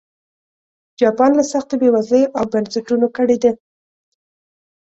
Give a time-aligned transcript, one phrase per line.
[0.99, 3.51] جاپان له سختې بېوزلۍ او بنسټونو کړېده.